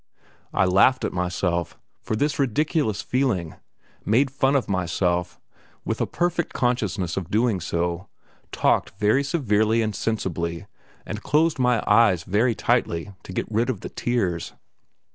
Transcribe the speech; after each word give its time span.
I 0.51 0.65
laughed 0.65 1.05
at 1.05 1.13
myself, 1.13 1.77
for 1.99 2.15
this 2.15 2.39
ridiculous 2.39 3.03
feeling, 3.03 3.57
made 4.03 4.31
fun 4.31 4.55
of 4.55 4.67
myself, 4.67 5.39
with 5.85 6.01
a 6.01 6.07
perfect 6.07 6.53
consciousness 6.53 7.17
of 7.17 7.29
doing 7.29 7.59
so, 7.59 8.07
talked 8.51 8.97
very 8.97 9.23
severely 9.23 9.83
and 9.83 9.95
sensibly, 9.95 10.65
and 11.05 11.21
closed 11.21 11.59
my 11.59 11.83
eyes 11.85 12.23
very 12.23 12.55
tightly 12.55 13.13
to 13.21 13.31
get 13.31 13.45
rid 13.51 13.69
of 13.69 13.81
the 13.81 13.89
tears. 13.89 14.53